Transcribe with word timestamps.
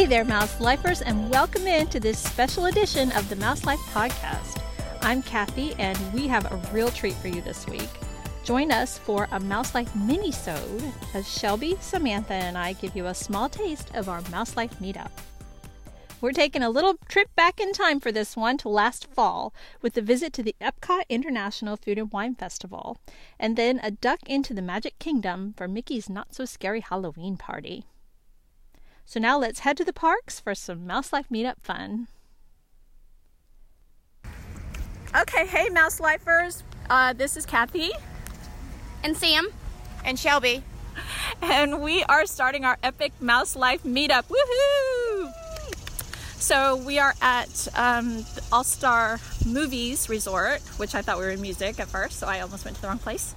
Hey 0.00 0.06
there, 0.06 0.24
Mouse 0.24 0.58
Lifers, 0.62 1.02
and 1.02 1.28
welcome 1.28 1.66
in 1.66 1.86
to 1.88 2.00
this 2.00 2.18
special 2.18 2.64
edition 2.64 3.12
of 3.12 3.28
the 3.28 3.36
Mouse 3.36 3.66
Life 3.66 3.80
Podcast. 3.92 4.58
I'm 5.02 5.22
Kathy, 5.22 5.74
and 5.78 5.98
we 6.14 6.26
have 6.26 6.50
a 6.50 6.56
real 6.72 6.88
treat 6.88 7.12
for 7.16 7.28
you 7.28 7.42
this 7.42 7.66
week. 7.66 7.90
Join 8.42 8.72
us 8.72 8.96
for 8.96 9.28
a 9.30 9.38
Mouse 9.38 9.74
Life 9.74 9.94
mini-sode 9.94 10.90
as 11.12 11.30
Shelby, 11.30 11.76
Samantha, 11.82 12.32
and 12.32 12.56
I 12.56 12.72
give 12.72 12.96
you 12.96 13.08
a 13.08 13.14
small 13.14 13.50
taste 13.50 13.94
of 13.94 14.08
our 14.08 14.22
Mouse 14.30 14.56
Life 14.56 14.78
meetup. 14.80 15.10
We're 16.22 16.32
taking 16.32 16.62
a 16.62 16.70
little 16.70 16.94
trip 17.06 17.28
back 17.36 17.60
in 17.60 17.74
time 17.74 18.00
for 18.00 18.10
this 18.10 18.38
one 18.38 18.56
to 18.56 18.70
last 18.70 19.06
fall 19.06 19.52
with 19.82 19.98
a 19.98 20.00
visit 20.00 20.32
to 20.32 20.42
the 20.42 20.56
Epcot 20.62 21.02
International 21.10 21.76
Food 21.76 21.98
and 21.98 22.10
Wine 22.10 22.36
Festival, 22.36 22.96
and 23.38 23.54
then 23.54 23.78
a 23.82 23.90
duck 23.90 24.20
into 24.26 24.54
the 24.54 24.62
Magic 24.62 24.98
Kingdom 24.98 25.52
for 25.58 25.68
Mickey's 25.68 26.08
Not 26.08 26.34
So 26.34 26.46
Scary 26.46 26.80
Halloween 26.80 27.36
Party. 27.36 27.84
So 29.10 29.18
now 29.18 29.40
let's 29.40 29.58
head 29.58 29.76
to 29.78 29.84
the 29.84 29.92
parks 29.92 30.38
for 30.38 30.54
some 30.54 30.86
Mouse 30.86 31.12
Life 31.12 31.26
meetup 31.32 31.56
fun. 31.60 32.06
Okay, 35.12 35.46
hey 35.46 35.68
Mouse 35.68 35.98
Lifers. 35.98 36.62
Uh, 36.88 37.12
this 37.12 37.36
is 37.36 37.44
Kathy. 37.44 37.90
And 39.02 39.16
Sam. 39.16 39.48
And 40.04 40.16
Shelby. 40.16 40.62
And 41.42 41.82
we 41.82 42.04
are 42.04 42.24
starting 42.24 42.64
our 42.64 42.78
epic 42.84 43.12
Mouse 43.20 43.56
Life 43.56 43.82
meetup. 43.82 44.26
Woohoo! 44.28 45.32
So 46.36 46.76
we 46.76 47.00
are 47.00 47.14
at 47.20 47.66
um, 47.74 48.24
All 48.52 48.62
Star 48.62 49.18
Movies 49.44 50.08
Resort, 50.08 50.60
which 50.76 50.94
I 50.94 51.02
thought 51.02 51.18
we 51.18 51.24
were 51.24 51.30
in 51.30 51.40
music 51.40 51.80
at 51.80 51.88
first, 51.88 52.20
so 52.20 52.28
I 52.28 52.42
almost 52.42 52.64
went 52.64 52.76
to 52.76 52.82
the 52.82 52.86
wrong 52.86 52.98
place. 52.98 53.34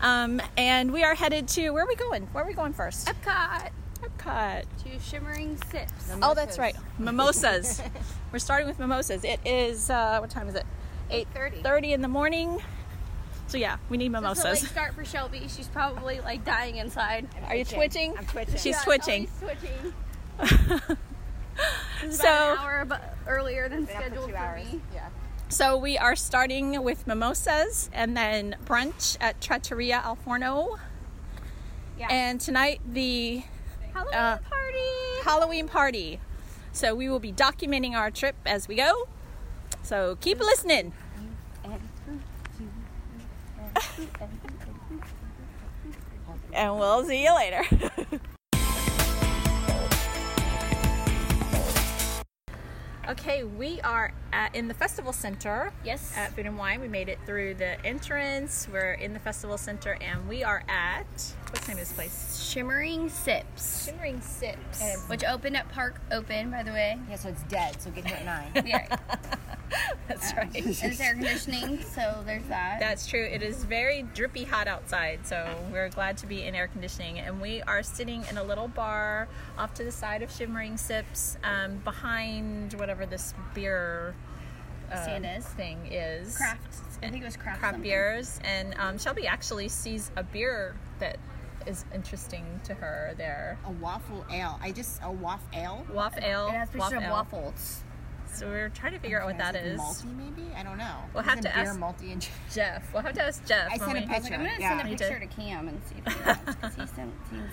Um, 0.00 0.40
and 0.56 0.94
we 0.94 1.04
are 1.04 1.14
headed 1.14 1.46
to 1.48 1.72
where 1.72 1.84
are 1.84 1.86
we 1.86 1.96
going? 1.96 2.22
Where 2.28 2.42
are 2.42 2.46
we 2.46 2.54
going 2.54 2.72
first? 2.72 3.06
Epcot. 3.06 3.68
Epcot. 4.28 4.64
To 4.84 5.00
Shimmering 5.00 5.56
Sips. 5.70 5.92
Oh, 6.22 6.34
that's 6.34 6.58
right. 6.58 6.76
Mimosas. 6.98 7.82
We're 8.32 8.38
starting 8.38 8.66
with 8.68 8.78
mimosas. 8.78 9.24
It 9.24 9.40
is 9.44 9.90
uh, 9.90 10.18
what 10.18 10.30
time 10.30 10.48
is 10.48 10.54
it? 10.54 10.64
8:30. 11.10 11.62
30 11.62 11.92
in 11.94 12.02
the 12.02 12.08
morning. 12.08 12.62
So 13.46 13.56
yeah, 13.56 13.78
we 13.88 13.96
need 13.96 14.12
This 14.12 14.38
is 14.38 14.44
a 14.44 14.48
late 14.50 14.58
start 14.58 14.94
for 14.94 15.04
Shelby. 15.06 15.46
She's 15.48 15.68
probably 15.68 16.20
like 16.20 16.44
dying 16.44 16.76
inside. 16.76 17.26
Are 17.46 17.56
you 17.56 17.64
twitching? 17.64 18.14
I'm 18.18 18.26
twitching. 18.26 18.56
She's 18.56 18.66
Yeah, 18.76 18.82
twitching. 18.82 19.28
Shelby's 19.40 19.60
twitching. 20.38 20.96
This 22.02 22.14
is 22.14 22.20
about 22.20 22.26
So- 22.26 22.52
an 22.52 22.58
hour 22.58 22.84
bu- 22.84 22.94
earlier 23.26 23.68
than 23.68 23.84
Been 23.84 23.86
for 23.96 24.00
scheduled 24.02 24.26
two 24.28 24.32
for 24.32 24.38
hours. 24.38 24.72
me. 24.72 24.80
Yeah. 24.94 25.08
So 25.48 25.76
we 25.76 25.98
are 25.98 26.14
starting 26.14 26.84
with 26.84 27.04
mimosas 27.08 27.90
and 27.92 28.16
then 28.16 28.54
brunch 28.64 29.16
at 29.20 29.40
Trattoria 29.40 29.96
Al 30.04 30.14
Forno. 30.14 30.76
Yeah. 31.98 32.06
And 32.10 32.40
tonight 32.40 32.80
the 32.88 33.42
Halloween 33.92 34.14
uh, 34.14 34.38
party. 34.38 35.24
Halloween 35.24 35.68
party. 35.68 36.20
So 36.72 36.94
we 36.94 37.08
will 37.08 37.20
be 37.20 37.32
documenting 37.32 37.94
our 37.94 38.10
trip 38.10 38.36
as 38.46 38.68
we 38.68 38.76
go. 38.76 39.08
So 39.82 40.16
keep 40.20 40.38
listening. 40.38 40.92
And 46.52 46.78
we'll 46.78 47.04
see 47.04 47.22
you 47.22 47.34
later. 47.34 47.62
okay, 53.08 53.44
we 53.44 53.80
are 53.82 54.12
at, 54.32 54.54
in 54.54 54.68
the 54.68 54.74
festival 54.74 55.12
center 55.12 55.72
Yes. 55.84 56.12
at 56.16 56.32
Food 56.34 56.46
and 56.46 56.58
Wine. 56.58 56.80
We 56.80 56.88
made 56.88 57.08
it 57.08 57.18
through 57.26 57.54
the 57.54 57.84
entrance. 57.84 58.68
We're 58.72 58.92
in 58.92 59.12
the 59.12 59.18
festival 59.20 59.58
center 59.58 59.96
and 60.00 60.28
we 60.28 60.42
are 60.44 60.62
at 60.68 61.06
what's 61.50 61.60
the 61.66 61.68
name 61.68 61.78
of 61.82 61.88
this 61.88 61.92
place? 61.92 62.48
Shimmering 62.50 63.08
Sips, 63.08 63.86
Shimmering 63.86 64.20
Sips. 64.20 65.06
which 65.08 65.24
opened 65.24 65.56
at 65.56 65.68
Park 65.70 66.00
Open, 66.12 66.50
by 66.50 66.62
the 66.62 66.70
way. 66.72 66.98
Yeah, 67.08 67.16
so 67.16 67.28
it's 67.30 67.42
dead, 67.44 67.80
so 67.80 67.90
get 67.90 68.06
here 68.06 68.16
at 68.16 68.54
9. 68.54 68.64
Yeah. 68.66 68.96
That's 70.08 70.30
Um, 70.32 70.38
right. 70.38 70.56
and 70.56 70.66
it's 70.66 71.00
air 71.00 71.12
conditioning, 71.12 71.82
so 71.82 72.22
there's 72.24 72.44
that. 72.44 72.80
That's 72.80 73.06
true. 73.06 73.22
It 73.22 73.42
is 73.42 73.64
very 73.64 74.02
drippy 74.14 74.44
hot 74.44 74.66
outside, 74.66 75.26
so 75.26 75.46
we're 75.70 75.90
glad 75.90 76.16
to 76.18 76.26
be 76.26 76.44
in 76.44 76.54
air 76.54 76.68
conditioning. 76.68 77.18
And 77.18 77.38
we 77.40 77.60
are 77.62 77.82
sitting 77.82 78.24
in 78.30 78.38
a 78.38 78.42
little 78.42 78.68
bar 78.68 79.28
off 79.58 79.74
to 79.74 79.84
the 79.84 79.92
side 79.92 80.22
of 80.22 80.32
Shimmering 80.32 80.78
Sips, 80.78 81.36
um, 81.44 81.76
behind 81.84 82.72
whatever 82.74 83.04
this 83.04 83.34
beer 83.52 84.14
is. 84.92 85.44
thing 85.46 85.78
is. 85.92 86.36
craft. 86.36 86.74
I 87.02 87.08
think 87.10 87.22
it 87.22 87.26
was 87.26 87.36
craft. 87.36 87.60
Craft 87.60 87.82
beers. 87.82 88.40
And 88.44 88.74
um, 88.78 88.98
Shelby 88.98 89.26
actually 89.26 89.68
sees 89.68 90.10
a 90.16 90.22
beer 90.22 90.74
that 90.98 91.18
is 91.66 91.84
interesting 91.94 92.44
to 92.64 92.74
her 92.74 93.14
there. 93.16 93.58
A 93.66 93.70
waffle 93.72 94.24
ale. 94.32 94.58
I 94.62 94.72
just, 94.72 95.00
a 95.02 95.10
waff 95.12 95.42
ale? 95.52 95.86
Waff 95.92 96.16
Ale. 96.20 96.48
It 96.48 96.52
has 96.52 96.70
pictures 96.70 96.92
of 96.92 97.02
Ale. 97.02 97.10
waffles. 97.12 97.82
So 98.30 98.46
we're 98.46 98.68
trying 98.68 98.92
to 98.92 98.98
figure 98.98 99.20
out 99.20 99.26
what 99.26 99.38
that 99.38 99.56
is. 99.56 99.80
Malty, 99.80 100.14
maybe? 100.16 100.48
I 100.54 100.62
don't 100.62 100.76
know. 100.76 100.96
We'll 101.14 101.22
Isn't 101.22 101.30
have 101.30 101.40
to 101.40 101.56
ask- 101.56 101.78
malty 101.80 102.12
and 102.12 102.28
Jeff. 102.52 102.92
We'll 102.92 103.02
have 103.02 103.14
to 103.14 103.22
ask 103.24 103.44
Jeff. 103.46 103.68
I 103.72 103.78
sent 103.78 103.90
a 103.90 103.94
picture. 104.02 104.12
I 104.12 104.18
like, 104.18 104.32
I'm 104.32 104.38
gonna 104.44 104.50
Yeah. 104.60 104.76
send 104.78 104.80
a 104.86 104.96
picture 104.96 105.18
to 105.18 105.26
Cam 105.26 105.68
and 105.68 105.80
see 105.86 105.94
if 106.04 106.12
he 106.14 106.22
wants 106.26 106.54
because 106.56 106.74
he 106.74 106.86
sent, 106.86 107.12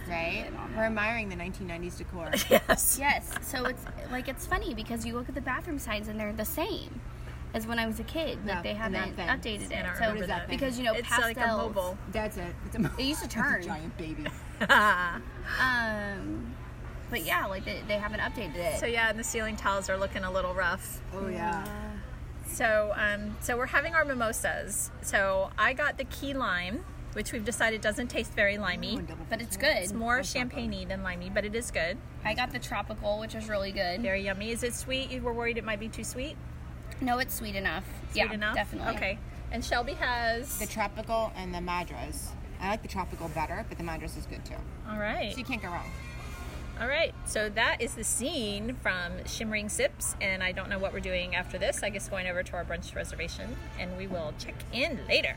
Right? 0.10 0.44
be 0.44 0.48
in 0.50 0.56
on 0.58 0.76
We're 0.76 0.84
admiring 0.84 1.30
the 1.30 1.36
1990s 1.38 1.98
decor. 1.98 2.30
Yes. 2.50 2.98
Yes, 3.00 3.32
so 3.42 3.64
it's 3.66 3.84
like 4.12 4.28
it's 4.28 4.46
funny 4.46 4.74
because 4.74 5.06
you 5.06 5.14
look 5.14 5.30
at 5.30 5.36
the 5.36 5.42
bathroom 5.42 5.80
signs 5.80 6.10
and 6.10 6.20
they're 6.20 6.34
the 6.34 6.44
same 6.46 7.00
as 7.56 7.66
when 7.66 7.80
I 7.80 7.88
was 7.88 8.00
a 8.00 8.04
kid. 8.04 8.38
Like 8.46 8.58
No, 8.58 8.62
they 8.62 8.74
haven't 8.76 9.16
thing. 9.16 9.28
updated 9.28 9.72
And 9.72 9.88
it. 9.88 9.98
So 9.98 10.10
What 10.10 10.18
is 10.22 10.28
that 10.28 10.48
thing? 10.48 10.58
because 10.58 10.78
you 10.78 10.84
know 10.84 10.94
It's 10.94 11.08
pastels, 11.08 11.36
like 11.36 11.38
a 11.38 11.58
mobile. 11.58 11.98
That's 12.12 12.38
it. 12.38 12.54
It's 12.66 12.76
a, 12.76 12.92
It 13.00 13.04
used 13.04 13.20
to 13.22 13.26
it's 13.26 13.34
turn. 13.34 13.62
a 13.62 13.64
giant 13.66 13.98
baby. 13.98 14.26
Um, 15.60 16.54
but 17.10 17.24
yeah, 17.24 17.46
like 17.46 17.66
they, 17.66 17.82
they 17.88 17.98
haven't 17.98 18.20
updated 18.20 18.56
it. 18.56 18.80
So 18.80 18.86
yeah, 18.86 19.10
and 19.10 19.18
the 19.20 19.24
ceiling 19.24 19.56
tiles 19.56 19.90
are 19.90 19.98
looking 19.98 20.24
a 20.24 20.32
little 20.32 20.54
rough. 20.54 21.02
Oh, 21.14 21.28
yeah. 21.28 21.66
So 22.48 22.94
um, 22.96 23.38
so 23.42 23.58
we're 23.58 23.68
having 23.68 23.94
our 23.96 24.06
mimosas. 24.06 24.92
So 25.02 25.50
I 25.58 25.74
got 25.74 25.98
the 25.98 26.04
key 26.06 26.34
lime, 26.34 26.84
which 27.14 27.32
we've 27.32 27.46
decided 27.46 27.82
doesn't 27.82 28.08
taste 28.08 28.34
very 28.34 28.58
limey. 28.58 29.00
but 29.30 29.42
it's 29.42 29.56
good. 29.58 29.78
It's 29.78 29.94
more 29.94 30.24
champagne 30.24 30.88
than 30.88 31.04
limey, 31.04 31.30
but 31.30 31.46
it 31.46 31.54
is 31.56 31.70
good. 31.72 31.98
I 32.24 32.34
got 32.34 32.52
the 32.52 32.60
tropical, 32.60 33.20
which 33.20 33.36
is 33.36 33.48
really 33.50 33.72
good. 33.72 34.02
Very 34.02 34.24
yummy. 34.24 34.52
Is 34.52 34.64
it 34.64 34.74
sweet? 34.74 35.12
You 35.12 35.22
were 35.22 35.34
worried 35.34 35.58
it 35.58 35.64
might 35.64 35.80
be 35.80 35.90
too 35.90 36.04
sweet. 36.04 36.38
No, 37.02 37.20
it's 37.20 37.34
sweet 37.34 37.56
enough. 37.56 37.86
Sweet 38.12 38.26
yeah, 38.26 38.34
enough. 38.34 38.56
definitely. 38.56 38.96
Okay. 38.96 39.20
And 39.52 39.64
Shelby 39.64 39.94
has. 39.94 40.58
The 40.60 40.66
tropical 40.66 41.32
and 41.36 41.54
the 41.54 41.62
madras. 41.62 42.32
I 42.60 42.70
like 42.70 42.82
the 42.82 42.88
tropical 42.88 43.30
better, 43.30 43.66
but 43.68 43.78
the 43.78 43.84
madras 43.84 44.18
is 44.18 44.26
good 44.26 44.44
too. 44.46 44.56
All 44.90 44.98
right. 44.98 45.32
So 45.34 45.38
you 45.38 45.46
can't 45.46 45.62
go 45.62 45.70
wrong. 45.70 45.90
All 46.80 46.88
right. 46.88 47.14
So 47.26 47.50
that 47.50 47.82
is 47.82 47.96
the 47.96 48.04
scene 48.04 48.76
from 48.82 49.26
Shimmering 49.26 49.70
Sips, 49.70 50.16
and 50.20 50.44
I 50.44 50.52
don't 50.52 50.70
know 50.70 50.80
what 50.80 50.94
we're 50.94 51.00
doing 51.00 51.36
after 51.36 51.58
this. 51.58 51.84
I 51.84 51.90
guess 51.90 52.10
going 52.10 52.28
over 52.28 52.44
to 52.44 52.54
our 52.54 52.66
brunch 52.66 52.96
reservation, 52.96 53.56
and 53.80 53.98
we 53.98 54.08
will 54.08 54.34
check 54.40 54.56
in 54.74 55.00
later. 55.08 55.36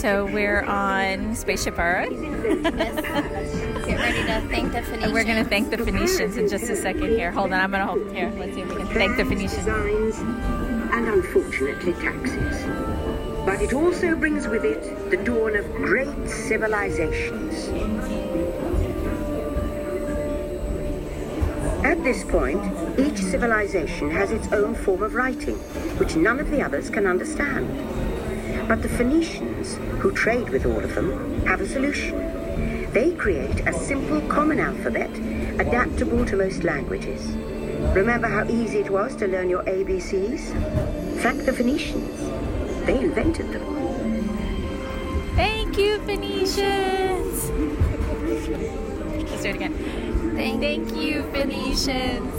So 0.00 0.26
we're 0.26 0.62
on 0.62 1.34
Spaceship 1.34 1.78
Earth. 1.78 2.10
Get 2.10 3.98
ready 3.98 4.22
to 4.22 4.40
thank 4.48 4.72
the 4.72 4.82
Phoenicians. 4.82 5.02
And 5.02 5.12
we're 5.12 5.24
going 5.24 5.42
to 5.42 5.48
thank 5.48 5.70
the 5.70 5.78
Phoenicians 5.78 6.36
in 6.36 6.48
just 6.48 6.70
a 6.70 6.76
second 6.76 7.08
here. 7.10 7.32
Hold 7.32 7.52
on, 7.52 7.60
I'm 7.60 7.70
going 7.70 7.80
to 7.80 7.86
hold 7.86 8.12
here. 8.14 8.32
Let's 8.36 8.54
see 8.54 8.60
if 8.60 8.68
we 8.68 8.76
can 8.76 8.86
thank 8.88 9.16
the 9.16 9.24
Phoenicians. 9.24 9.66
designs, 9.66 10.18
and 10.18 11.08
unfortunately 11.08 11.92
taxes. 11.94 12.64
But 13.44 13.60
it 13.60 13.72
also 13.72 14.14
brings 14.14 14.46
with 14.46 14.64
it 14.64 15.10
the 15.10 15.16
dawn 15.16 15.56
of 15.56 15.64
great 15.74 16.28
civilizations. 16.28 17.68
At 21.84 22.02
this 22.04 22.24
point, 22.24 22.62
each 22.98 23.18
civilization 23.18 24.10
has 24.10 24.30
its 24.30 24.52
own 24.52 24.74
form 24.74 25.02
of 25.02 25.14
writing, 25.14 25.56
which 25.98 26.14
none 26.16 26.38
of 26.38 26.50
the 26.50 26.62
others 26.62 26.90
can 26.90 27.06
understand. 27.06 27.66
But 28.68 28.82
the 28.82 28.88
Phoenicians, 28.88 29.76
who 30.00 30.10
trade 30.10 30.48
with 30.48 30.66
all 30.66 30.82
of 30.82 30.94
them, 30.96 31.46
have 31.46 31.60
a 31.60 31.68
solution. 31.68 32.18
They 32.92 33.12
create 33.12 33.60
a 33.60 33.72
simple 33.72 34.20
common 34.22 34.58
alphabet 34.58 35.10
adaptable 35.60 36.26
to 36.26 36.36
most 36.36 36.64
languages. 36.64 37.28
Remember 37.94 38.26
how 38.26 38.44
easy 38.48 38.78
it 38.78 38.90
was 38.90 39.14
to 39.16 39.28
learn 39.28 39.48
your 39.48 39.62
ABCs? 39.62 41.20
Thank 41.20 41.44
the 41.44 41.52
Phoenicians. 41.52 42.18
They 42.86 42.98
invented 42.98 43.52
them. 43.52 43.62
Thank 45.36 45.78
you, 45.78 46.00
Phoenicians. 46.00 47.50
Let's 49.30 49.42
do 49.42 49.48
it 49.48 49.54
again. 49.54 49.74
Thank, 50.34 50.60
Thank 50.60 50.96
you, 50.96 51.22
Phoenicians. 51.32 52.35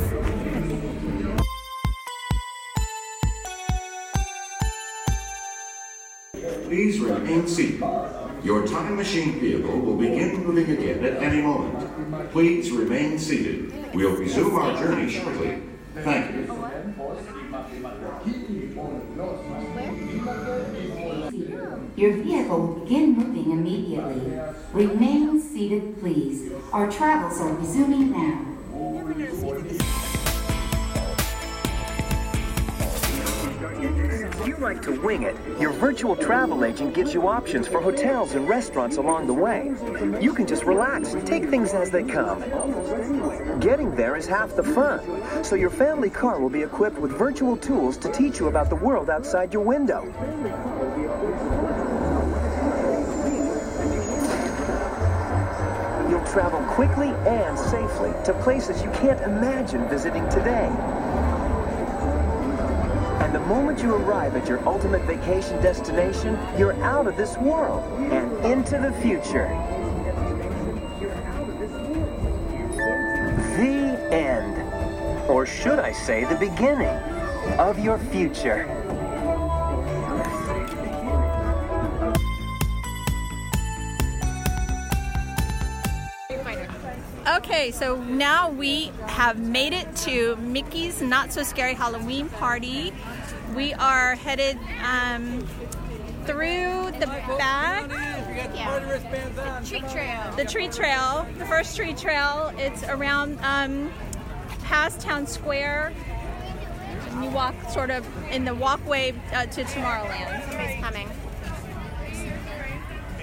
Please 6.68 7.00
remain 7.00 7.48
seated. 7.48 7.80
Your 8.44 8.68
time 8.68 8.98
machine 8.98 9.40
vehicle 9.40 9.80
will 9.80 9.96
begin 9.96 10.44
moving 10.44 10.69
again 10.69 11.06
at 11.06 11.24
any 11.24 11.42
moment. 11.42 12.31
Please 12.34 12.72
remain 12.72 13.18
seated. 13.18 13.94
We'll 13.94 14.18
resume 14.18 14.54
our 14.56 14.75
journey 14.78 15.10
shortly. 15.10 15.62
Thank 15.96 16.36
you. 16.36 16.42
Your 21.96 22.14
vehicle 22.18 22.60
will 22.60 22.80
begin 22.84 23.14
moving 23.14 23.52
immediately. 23.52 24.38
Remain 24.74 25.40
seated, 25.40 26.02
please. 26.02 26.52
Our 26.74 26.92
travels 26.92 27.40
are 27.40 27.54
resuming 27.54 28.12
now. 28.12 30.06
If 34.47 34.57
you 34.57 34.63
like 34.63 34.81
to 34.83 34.94
wing 35.01 35.23
it, 35.23 35.35
your 35.59 35.71
virtual 35.73 36.15
travel 36.15 36.63
agent 36.63 36.94
gives 36.94 37.13
you 37.13 37.27
options 37.27 37.67
for 37.67 37.81
hotels 37.81 38.31
and 38.31 38.47
restaurants 38.47 38.95
along 38.95 39.27
the 39.27 39.33
way. 39.33 39.73
You 40.21 40.33
can 40.33 40.47
just 40.47 40.63
relax 40.63 41.15
and 41.15 41.27
take 41.27 41.49
things 41.49 41.73
as 41.73 41.89
they 41.91 42.01
come. 42.01 42.39
Getting 43.59 43.94
there 43.94 44.15
is 44.15 44.25
half 44.25 44.55
the 44.55 44.63
fun, 44.63 45.44
so 45.44 45.57
your 45.57 45.69
family 45.69 46.09
car 46.09 46.39
will 46.39 46.49
be 46.49 46.61
equipped 46.61 46.97
with 46.97 47.11
virtual 47.11 47.57
tools 47.57 47.97
to 47.97 48.09
teach 48.13 48.39
you 48.39 48.47
about 48.47 48.69
the 48.69 48.77
world 48.77 49.09
outside 49.09 49.51
your 49.51 49.63
window. 49.63 50.05
You'll 56.09 56.25
travel 56.25 56.61
quickly 56.73 57.09
and 57.27 57.59
safely 57.59 58.13
to 58.23 58.33
places 58.44 58.81
you 58.81 58.91
can't 58.91 59.19
imagine 59.23 59.89
visiting 59.89 60.23
today. 60.29 60.71
And 63.27 63.35
the 63.35 63.39
moment 63.41 63.83
you 63.83 63.94
arrive 63.94 64.38
at 64.38 64.47
your 64.47 64.65
ultimate 64.65 65.01
vacation 65.01 65.62
destination, 65.62 66.39
you're 66.57 66.81
out 66.81 67.07
of 67.07 67.18
this 67.18 67.35
world 67.35 67.83
and 68.09 68.31
into 68.45 68.77
the 68.79 68.94
future. 69.01 69.50
The 73.57 74.07
end. 74.13 75.29
Or 75.29 75.45
should 75.45 75.77
I 75.77 75.91
say, 75.91 76.24
the 76.24 76.38
beginning 76.38 76.88
of 77.59 77.79
your 77.79 77.97
future. 77.97 78.74
Okay, 87.35 87.71
so 87.71 88.01
now 88.03 88.50
we 88.50 88.91
have 89.07 89.38
made 89.38 89.73
it 89.73 89.94
to 89.97 90.38
Mickey's 90.38 91.01
Not 91.01 91.33
So 91.33 91.44
Scary 91.44 91.73
Halloween 91.73 92.30
Party. 92.30 92.94
We 93.57 93.74
are 93.74 94.13
headed 94.13 94.56
um, 94.86 95.42
through 96.25 96.92
the 97.00 97.07
back. 97.39 97.89
Tree 99.65 99.80
trail. 99.80 100.31
The 100.36 100.45
tree 100.45 100.68
trail, 100.68 101.25
the 101.39 101.45
first 101.48 101.75
tree 101.75 101.95
trail, 101.95 102.54
it's 102.59 102.83
around 102.83 103.39
um, 103.42 103.92
past 104.63 105.01
Town 105.01 105.25
Square. 105.25 105.92
And 107.09 107.24
you 107.24 107.31
walk 107.31 107.56
sort 107.71 107.89
of 107.89 108.06
in 108.30 108.45
the 108.45 108.54
walkway 108.54 109.15
uh, 109.33 109.48
to 109.48 109.63
Tomorrowland. 109.63 110.48
Somebody's 110.48 110.80
coming. 110.80 111.09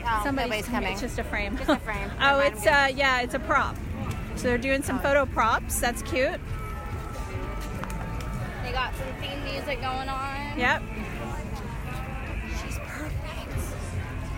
Oh, 0.04 0.20
Somebody's 0.24 0.66
coming. 0.66 0.92
It's 0.94 1.00
just 1.00 1.20
a 1.20 1.22
frame. 1.22 1.56
Just 1.58 1.70
a 1.70 1.78
frame. 1.78 2.10
oh, 2.20 2.40
it's 2.40 2.66
uh, 2.66 2.90
yeah, 2.92 3.20
it's 3.20 3.34
a 3.34 3.38
prop. 3.38 3.76
So 4.34 4.48
they're 4.48 4.58
doing 4.58 4.82
some 4.82 4.98
photo 4.98 5.26
props. 5.26 5.78
That's 5.78 6.02
cute. 6.02 6.40
Got 8.74 8.92
some 8.96 9.06
theme 9.20 9.44
music 9.44 9.80
going 9.80 10.08
on. 10.08 10.58
Yep. 10.58 10.82
She's 12.60 12.76
perfect. 12.78 13.54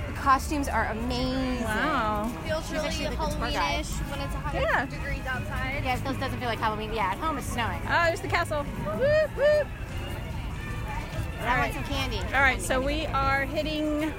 The 0.08 0.12
costumes 0.12 0.68
are 0.68 0.84
amazing. 0.88 1.64
Wow. 1.64 2.30
Feels 2.44 2.70
really 2.70 2.88
good. 2.90 3.12
Halloweenish 3.16 3.90
when 4.10 4.20
it's 4.20 4.34
100 4.34 4.60
Yeah. 4.60 4.84
degrees 4.84 5.26
outside. 5.26 5.80
Yes, 5.84 6.00
this 6.02 6.16
doesn't 6.18 6.38
feel 6.38 6.48
like 6.50 6.58
Halloween. 6.58 6.92
Yeah, 6.92 7.12
at 7.12 7.18
home 7.18 7.38
it's 7.38 7.46
snowing. 7.46 7.80
Oh, 7.88 8.04
there's 8.04 8.20
the 8.20 8.28
castle. 8.28 8.62
Whoop, 8.62 9.30
whoop. 9.36 9.66
I 11.42 11.58
want 11.60 11.72
some 11.72 11.84
candy. 11.84 12.18
All 12.34 12.42
right, 12.42 12.60
so 12.60 12.78
we 12.78 13.06
are 13.06 13.46
hitting 13.46 14.12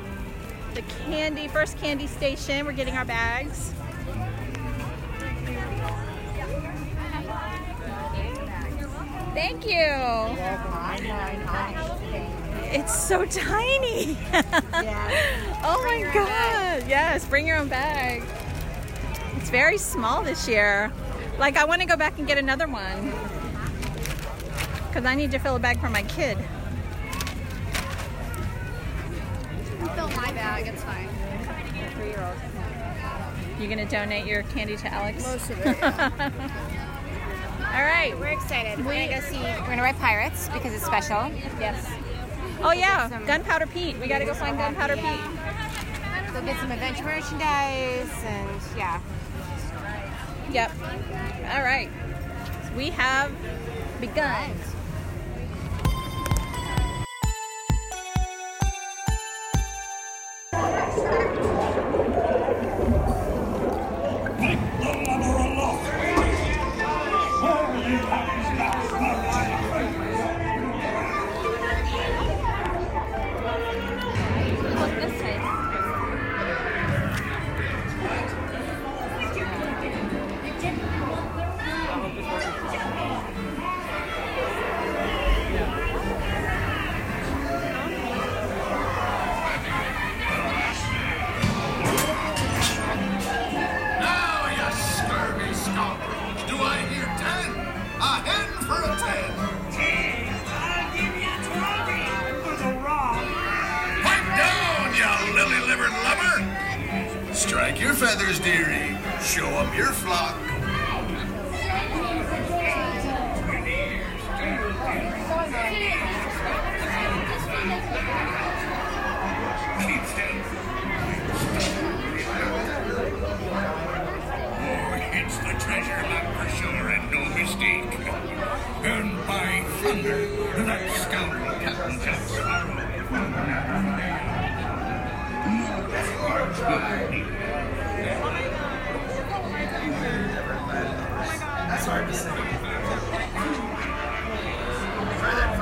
the 0.73 0.81
candy, 1.05 1.47
first 1.47 1.77
candy 1.77 2.07
station. 2.07 2.65
We're 2.65 2.71
getting 2.71 2.97
our 2.97 3.05
bags. 3.05 3.71
Thank 9.37 9.67
you. 9.67 9.85
It's 12.73 12.99
so 13.07 13.23
tiny. 13.23 14.17
oh 15.63 15.79
my 15.85 16.09
god. 16.11 16.89
Yes, 16.89 17.23
bring 17.23 17.45
your 17.45 17.57
own 17.57 17.67
bag. 17.67 18.23
It's 19.35 19.51
very 19.51 19.77
small 19.77 20.23
this 20.23 20.47
year. 20.47 20.91
Like 21.37 21.55
I 21.55 21.65
want 21.65 21.81
to 21.81 21.87
go 21.87 21.95
back 21.95 22.17
and 22.17 22.25
get 22.25 22.39
another 22.39 22.67
one. 22.67 23.11
Cuz 24.91 25.05
I 25.05 25.13
need 25.13 25.29
to 25.29 25.37
fill 25.37 25.57
a 25.57 25.59
bag 25.59 25.79
for 25.79 25.89
my 25.91 26.01
kid. 26.01 26.39
Fill 29.93 30.09
my 30.09 30.31
bag, 30.31 30.65
it's 30.65 30.83
fine. 30.83 31.09
You 33.59 33.67
gonna 33.67 33.85
donate 33.85 34.25
your 34.25 34.41
candy 34.41 34.77
to 34.77 34.87
Alex? 34.91 35.23
Most 35.23 35.51
of 35.51 35.59
it. 35.63 36.73
We're 38.15 38.27
excited. 38.27 38.83
We're 38.85 38.91
We- 38.93 39.07
gonna 39.07 39.21
go 39.21 39.27
see. 39.27 39.39
We're 39.39 39.65
gonna 39.67 39.81
ride 39.83 39.99
Pirates 39.99 40.49
because 40.49 40.73
it's 40.73 40.85
special. 40.85 41.31
Yes. 41.59 41.85
Oh 42.61 42.71
yeah, 42.71 43.09
Gunpowder 43.25 43.67
Pete. 43.67 43.97
We 43.99 44.07
gotta 44.07 44.25
go 44.25 44.33
find 44.33 44.57
Gunpowder 44.57 44.95
Pete. 44.95 46.33
Go 46.33 46.41
get 46.41 46.59
some 46.59 46.71
adventure 46.71 47.03
merchandise 47.03 48.09
and 48.25 48.49
yeah. 48.75 48.99
Yep. 50.51 50.71
All 51.53 51.63
right. 51.63 51.89
We 52.75 52.89
have 52.91 53.31
begun. 53.99 54.51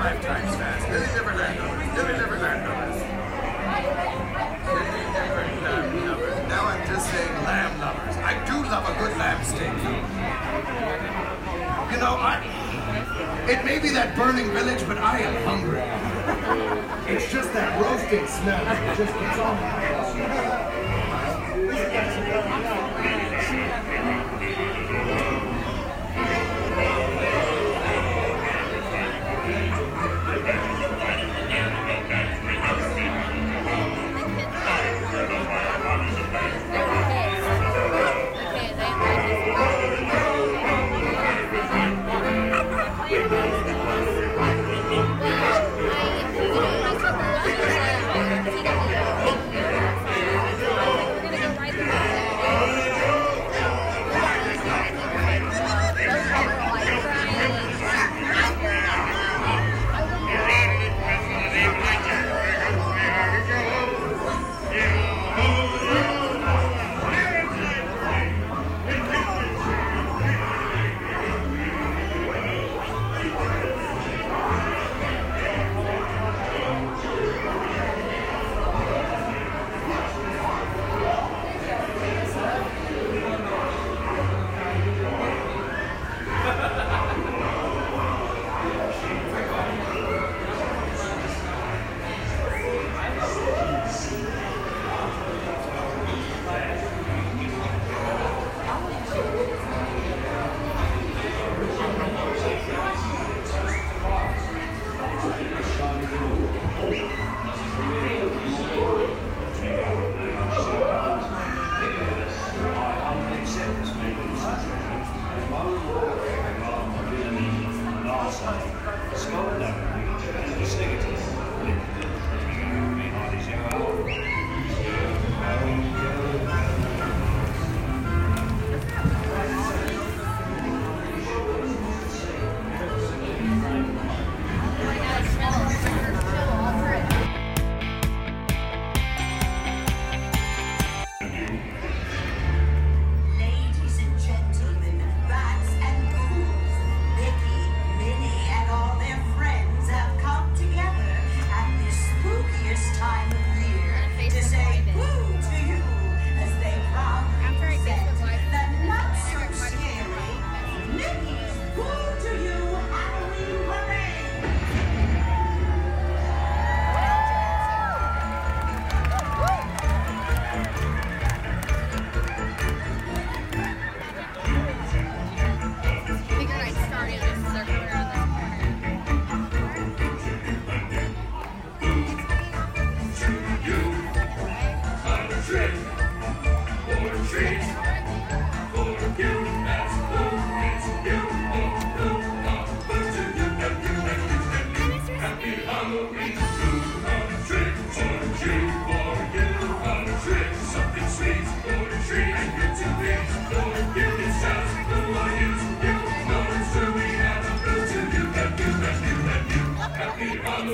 Five 0.05 0.21
times 0.21 0.55
fast. 0.57 0.85
Liver 1.15 1.33
landowners. 1.33 1.97
Lily 1.97 2.13
liver 2.13 2.37
lamb 2.37 2.61
lovers. 2.69 3.01
Now 6.47 6.65
I'm 6.65 6.85
just 6.87 7.09
saying 7.09 7.33
lamb 7.43 7.79
lovers. 7.79 8.15
I 8.17 8.37
do 8.45 8.53
love 8.69 8.85
a 8.87 8.93
good 8.99 9.17
lamb 9.17 9.43
steak. 9.43 9.73
You 11.91 11.97
know, 11.97 12.17
I. 12.21 12.37
It 13.49 13.65
may 13.65 13.79
be 13.79 13.89
that 13.97 14.15
burning 14.15 14.51
village, 14.51 14.85
but 14.87 14.99
I 14.99 15.21
am 15.21 15.43
hungry. 15.43 15.81
It's 17.11 17.31
just 17.31 17.51
that 17.53 17.81
roasting 17.81 18.27
smell. 18.27 18.61
It 18.61 18.97
just 18.97 19.13
gets 19.19 19.39
on 19.39 19.55
my 19.59 20.64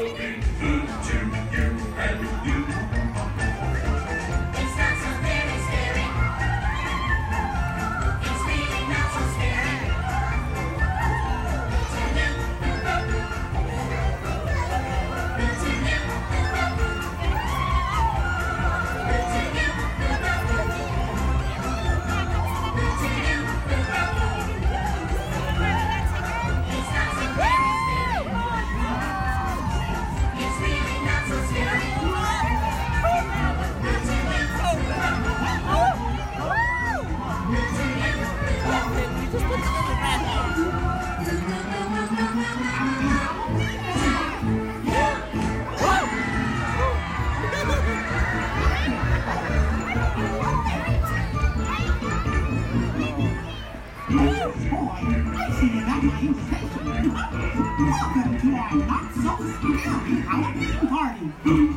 will 0.03 0.17
be 0.17 0.40
here. 56.21 56.33
Welcome 57.79 58.39
to 58.41 58.49
our 58.53 58.75
not-so-scary 58.75 60.15
Halloween 60.21 60.87
party. 60.87 61.70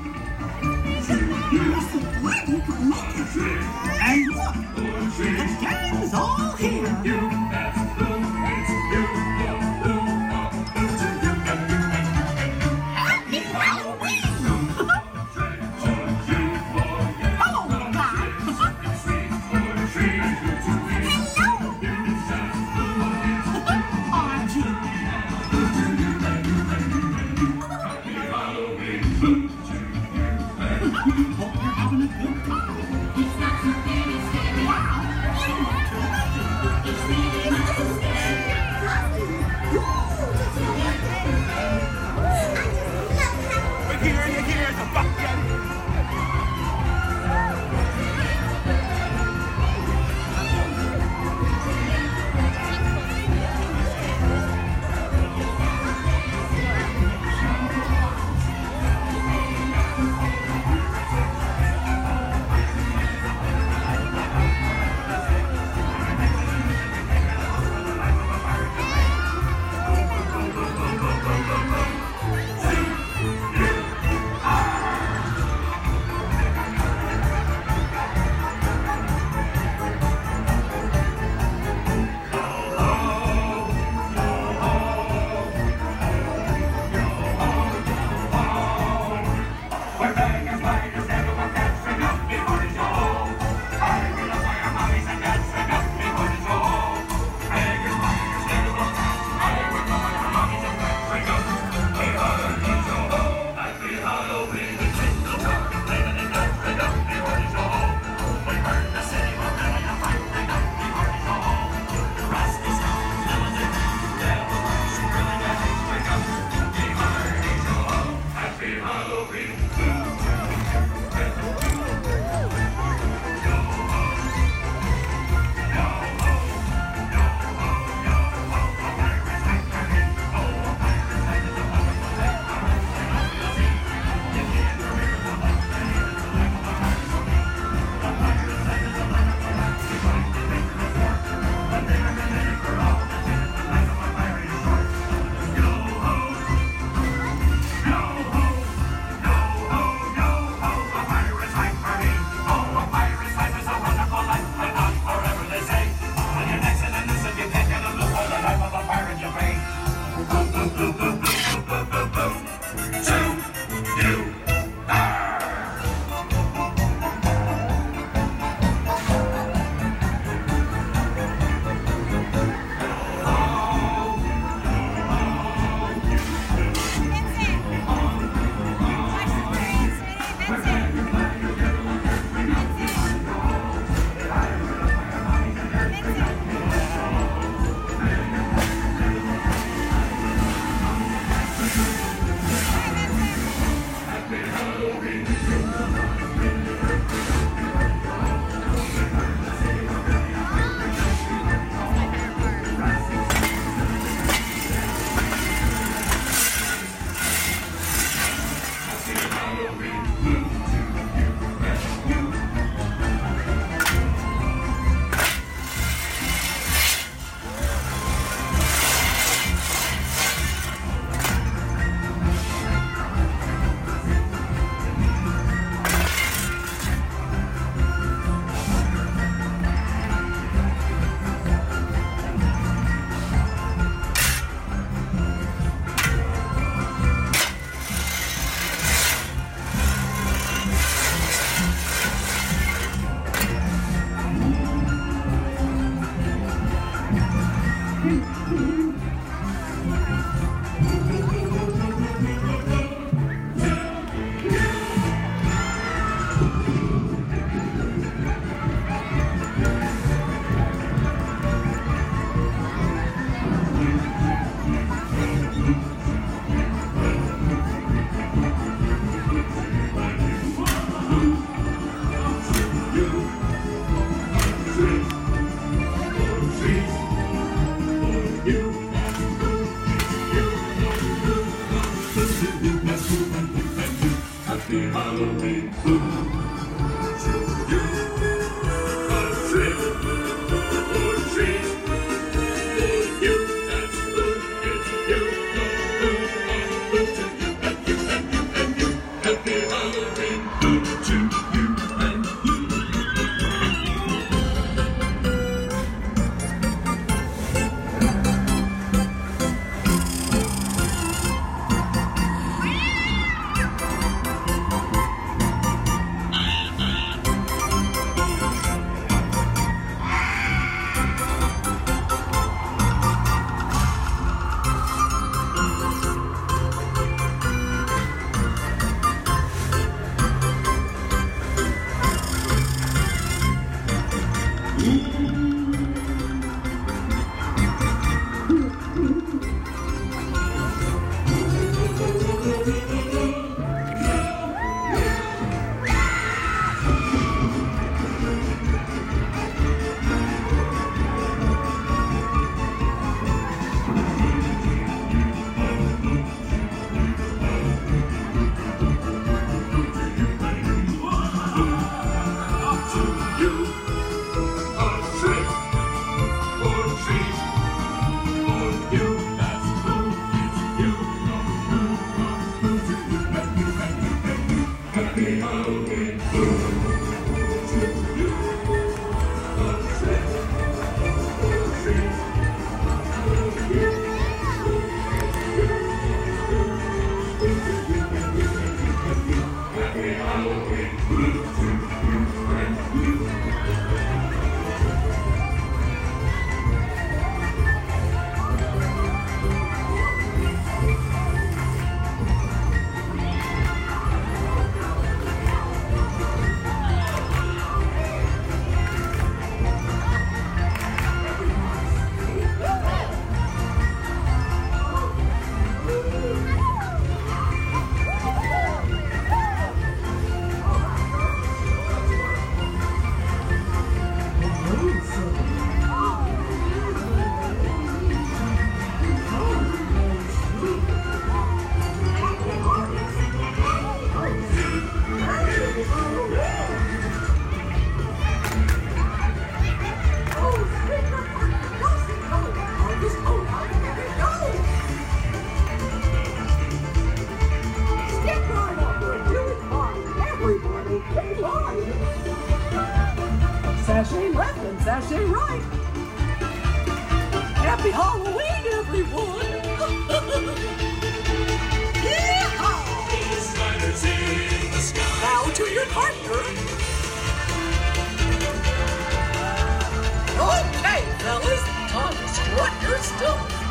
What? 472.56 472.72
You're 472.82 472.98
still. 472.98 473.63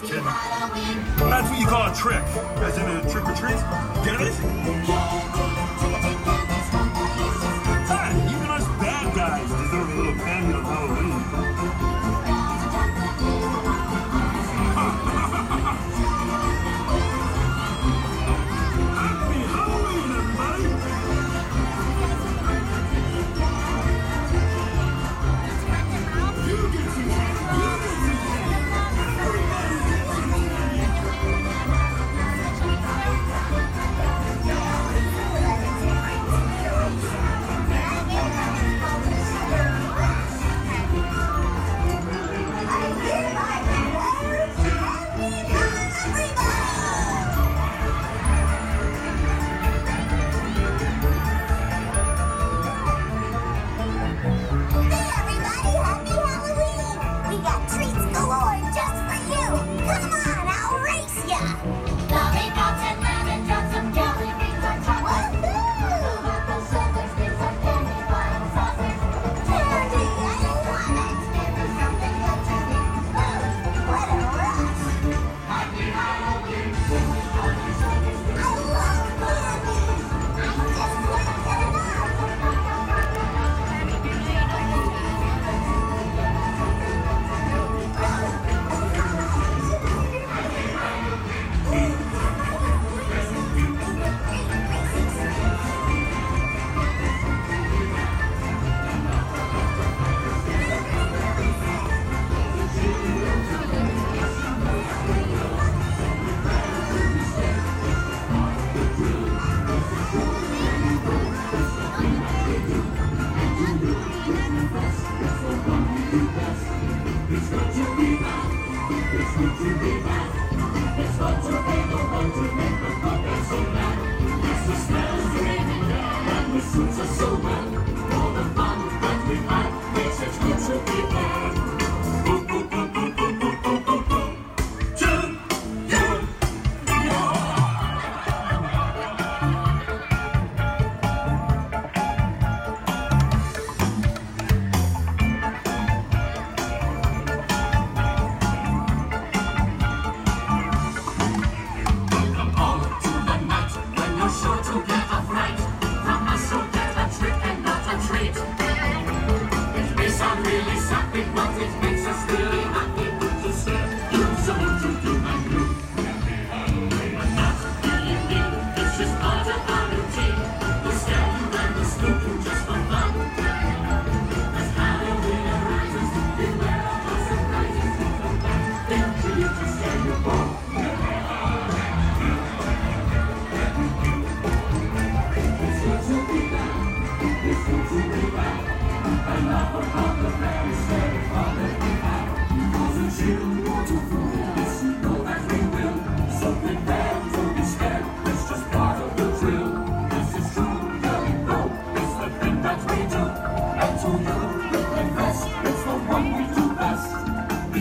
that's 0.00 1.50
what 1.50 1.58
you 1.58 1.66
call 1.66 1.90
a 1.90 1.94
trick. 1.94 2.22
As 2.62 2.78
in 2.78 2.84
the 2.84 3.10
trick 3.10 3.24
or 3.24 3.34
treat. 3.34 3.58
Get 4.04 4.20
it? 4.20 5.27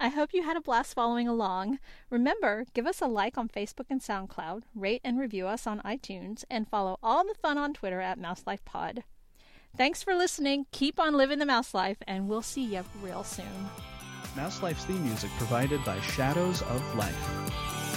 I 0.00 0.08
hope 0.08 0.32
you 0.32 0.44
had 0.44 0.56
a 0.56 0.60
blast 0.60 0.94
following 0.94 1.26
along. 1.26 1.80
Remember, 2.08 2.66
give 2.72 2.86
us 2.86 3.00
a 3.00 3.06
like 3.06 3.36
on 3.36 3.48
Facebook 3.48 3.86
and 3.90 4.00
SoundCloud, 4.00 4.62
rate 4.72 5.00
and 5.02 5.18
review 5.18 5.48
us 5.48 5.66
on 5.66 5.80
iTunes, 5.80 6.44
and 6.48 6.68
follow 6.68 6.98
all 7.02 7.26
the 7.26 7.34
fun 7.34 7.58
on 7.58 7.74
Twitter 7.74 8.00
at 8.00 8.18
MouseLifePod. 8.18 9.02
Thanks 9.76 10.02
for 10.04 10.14
listening. 10.14 10.66
Keep 10.70 11.00
on 11.00 11.14
living 11.14 11.40
the 11.40 11.46
mouse 11.46 11.74
life, 11.74 11.98
and 12.06 12.28
we'll 12.28 12.42
see 12.42 12.64
you 12.64 12.84
real 13.02 13.24
soon. 13.24 13.68
Mouse 14.36 14.62
Life's 14.62 14.84
theme 14.84 15.04
music 15.04 15.30
provided 15.36 15.84
by 15.84 16.00
Shadows 16.00 16.62
of 16.62 16.94
Life. 16.94 17.87